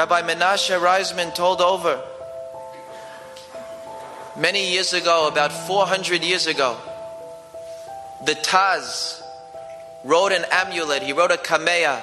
Rabbi 0.00 0.22
Menashe 0.22 0.80
Reisman 0.80 1.34
told 1.34 1.60
over 1.60 2.02
many 4.34 4.72
years 4.72 4.94
ago, 4.94 5.28
about 5.28 5.52
400 5.52 6.24
years 6.24 6.46
ago, 6.46 6.78
the 8.24 8.32
Taz 8.32 9.20
wrote 10.02 10.32
an 10.32 10.46
amulet, 10.50 11.02
he 11.02 11.12
wrote 11.12 11.32
a 11.32 11.36
kameya, 11.36 12.02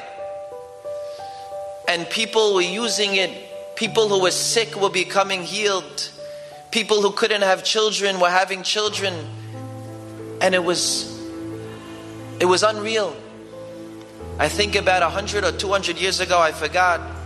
and 1.87 2.07
people 2.11 2.53
were 2.53 2.61
using 2.61 3.15
it. 3.15 3.31
People 3.75 4.07
who 4.09 4.21
were 4.21 4.29
sick 4.29 4.79
were 4.79 4.91
becoming 4.91 5.41
healed. 5.41 6.11
People 6.69 7.01
who 7.01 7.09
couldn't 7.09 7.41
have 7.41 7.63
children 7.63 8.19
were 8.19 8.29
having 8.29 8.61
children. 8.61 9.15
And 10.39 10.53
it 10.53 10.63
was 10.63 11.19
it 12.39 12.45
was 12.45 12.61
unreal. 12.61 13.15
I 14.37 14.49
think 14.49 14.75
about 14.75 15.01
100 15.01 15.43
or 15.43 15.51
200 15.51 15.97
years 15.97 16.19
ago, 16.19 16.39
I 16.39 16.51
forgot. 16.51 17.16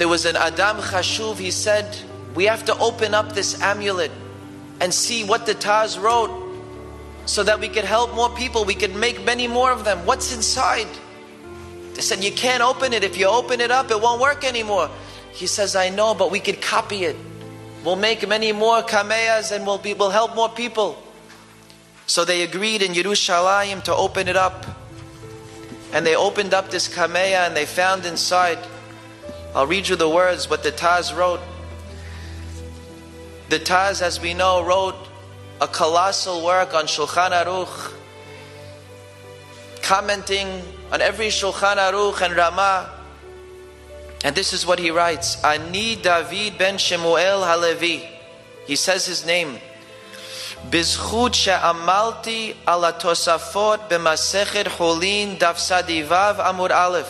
There 0.00 0.08
was 0.08 0.24
an 0.24 0.34
Adam 0.34 0.78
Chashuv, 0.78 1.36
he 1.36 1.50
said, 1.50 1.94
we 2.34 2.46
have 2.46 2.64
to 2.64 2.78
open 2.78 3.12
up 3.12 3.34
this 3.34 3.60
amulet 3.60 4.10
and 4.80 4.94
see 4.94 5.24
what 5.24 5.44
the 5.44 5.54
Taz 5.54 6.00
wrote 6.00 6.30
so 7.26 7.42
that 7.42 7.60
we 7.60 7.68
could 7.68 7.84
help 7.84 8.14
more 8.14 8.30
people. 8.30 8.64
We 8.64 8.74
could 8.74 8.96
make 8.96 9.22
many 9.26 9.46
more 9.46 9.70
of 9.70 9.84
them. 9.84 10.06
What's 10.06 10.34
inside? 10.34 10.88
They 11.92 12.00
said, 12.00 12.24
You 12.24 12.32
can't 12.32 12.62
open 12.62 12.94
it. 12.94 13.04
If 13.04 13.18
you 13.18 13.26
open 13.26 13.60
it 13.60 13.70
up, 13.70 13.90
it 13.90 14.00
won't 14.00 14.22
work 14.22 14.42
anymore. 14.42 14.88
He 15.34 15.46
says, 15.46 15.76
I 15.76 15.90
know, 15.90 16.14
but 16.14 16.30
we 16.30 16.40
could 16.40 16.62
copy 16.62 17.04
it. 17.04 17.16
We'll 17.84 17.96
make 17.96 18.26
many 18.26 18.52
more 18.52 18.80
kameyas 18.80 19.54
and 19.54 19.66
we'll, 19.66 19.76
be, 19.76 19.92
we'll 19.92 20.08
help 20.08 20.34
more 20.34 20.48
people. 20.48 20.96
So 22.06 22.24
they 22.24 22.40
agreed 22.40 22.80
in 22.80 22.92
Yerushalayim 22.92 23.82
to 23.82 23.94
open 23.94 24.28
it 24.28 24.36
up. 24.36 24.64
And 25.92 26.06
they 26.06 26.16
opened 26.16 26.54
up 26.54 26.70
this 26.70 26.88
kameya 26.88 27.46
and 27.46 27.54
they 27.54 27.66
found 27.66 28.06
inside. 28.06 28.66
I'll 29.53 29.67
read 29.67 29.87
you 29.87 29.95
the 29.95 30.09
words, 30.09 30.49
what 30.49 30.63
the 30.63 30.71
Taz 30.71 31.15
wrote. 31.15 31.39
The 33.49 33.59
Taz, 33.59 34.01
as 34.01 34.19
we 34.19 34.33
know, 34.33 34.65
wrote 34.65 34.95
a 35.61 35.67
colossal 35.67 36.43
work 36.43 36.73
on 36.73 36.85
Shulchan 36.85 37.31
Aruch, 37.31 37.93
commenting 39.81 40.61
on 40.91 41.01
every 41.01 41.27
Shulchan 41.27 41.77
Aruch 41.77 42.21
and 42.21 42.35
Ramah. 42.35 42.91
And 44.25 44.35
this 44.35 44.51
is 44.53 44.65
what 44.65 44.79
he 44.79 44.91
writes 44.91 45.41
Ani 45.43 45.95
David 45.95 46.57
ben 46.57 46.77
Shemuel 46.77 47.45
Halevi. 47.45 48.09
He 48.65 48.75
says 48.75 49.05
his 49.05 49.25
name. 49.25 49.59
בזכות 50.69 51.33
שעמלתי 51.33 52.53
על 52.65 52.85
התוספות 52.85 53.79
במסכת 53.87 54.67
חולין 54.77 55.37
דף 55.37 55.57
סדיבב 55.57 56.35
עמוד 56.45 56.71
א' 56.71 57.01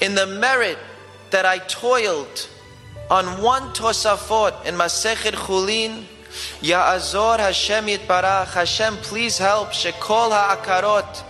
In 0.00 0.14
the 0.14 0.26
merit 0.26 0.78
that 1.33 1.47
I 1.47 1.57
toiled 1.57 2.47
on 3.09 3.41
one 3.41 3.63
tosafot 3.73 4.65
in 4.65 4.75
Masechet 4.75 5.33
Chulin, 5.33 6.03
Ya'azor 6.61 7.39
Hashem 7.39 7.87
Yitbarach, 7.87 8.53
Hashem 8.53 8.97
please 8.97 9.39
help, 9.39 9.69
Shekol 9.69 10.29
Ha'akarot, 10.29 11.23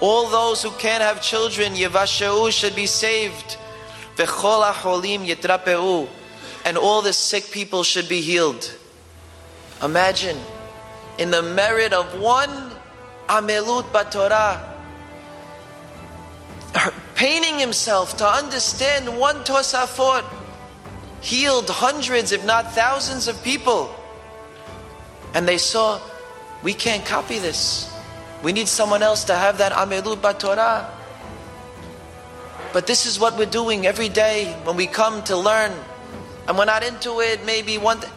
all 0.00 0.30
those 0.30 0.62
who 0.62 0.70
can't 0.70 1.02
have 1.02 1.20
children, 1.20 1.74
Yevasheu 1.74 2.50
should 2.50 2.74
be 2.74 2.86
saved, 2.86 3.58
V'chol 4.16 4.72
HaCholim 4.72 5.26
Yitrapeu, 5.26 6.08
and 6.64 6.78
all 6.78 7.02
the 7.02 7.12
sick 7.12 7.50
people 7.50 7.82
should 7.82 8.08
be 8.08 8.22
healed. 8.22 8.74
Imagine, 9.82 10.38
in 11.18 11.30
the 11.30 11.42
merit 11.42 11.92
of 11.92 12.18
one 12.18 12.72
Amelut 13.28 13.84
Batorah, 13.92 14.62
painting 17.16 17.58
himself 17.58 18.18
to 18.18 18.26
understand 18.26 19.18
one 19.18 19.36
Tosafot, 19.36 20.24
healed 21.22 21.68
hundreds, 21.68 22.30
if 22.30 22.44
not 22.44 22.72
thousands 22.72 23.26
of 23.26 23.42
people. 23.42 23.92
And 25.34 25.48
they 25.48 25.58
saw, 25.58 26.00
we 26.62 26.74
can't 26.74 27.04
copy 27.04 27.38
this. 27.38 27.92
We 28.42 28.52
need 28.52 28.68
someone 28.68 29.02
else 29.02 29.24
to 29.24 29.34
have 29.34 29.58
that 29.58 29.72
Amelut 29.72 30.18
Batorah. 30.18 30.88
But 32.72 32.86
this 32.86 33.06
is 33.06 33.18
what 33.18 33.38
we're 33.38 33.46
doing 33.46 33.86
every 33.86 34.10
day 34.10 34.52
when 34.64 34.76
we 34.76 34.86
come 34.86 35.24
to 35.24 35.36
learn. 35.36 35.72
And 36.46 36.58
we're 36.58 36.66
not 36.66 36.84
into 36.84 37.20
it, 37.20 37.44
maybe 37.46 37.78
one. 37.78 38.00
Th- 38.00 38.12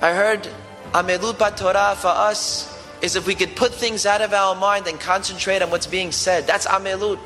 I 0.00 0.12
heard 0.12 0.48
Amelut 0.92 1.56
Torah 1.56 1.96
for 1.96 2.08
us 2.08 2.72
is 3.02 3.16
if 3.16 3.26
we 3.26 3.34
could 3.34 3.56
put 3.56 3.74
things 3.74 4.06
out 4.06 4.22
of 4.22 4.32
our 4.32 4.54
mind 4.54 4.86
and 4.86 4.98
concentrate 5.00 5.60
on 5.60 5.70
what's 5.70 5.88
being 5.88 6.12
said. 6.12 6.46
That's 6.46 6.66
Amelut. 6.66 7.18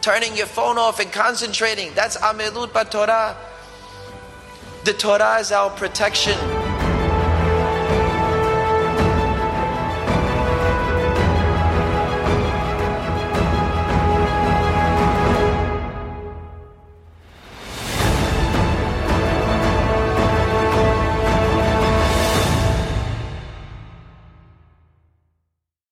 Turning 0.00 0.36
your 0.36 0.46
phone 0.46 0.78
off 0.78 1.00
and 1.00 1.12
concentrating. 1.12 1.92
That's 1.94 2.16
Amelut 2.18 2.90
Torah. 2.90 3.36
The 4.84 4.92
Torah 4.92 5.38
is 5.38 5.52
our 5.52 5.70
protection. 5.70 6.57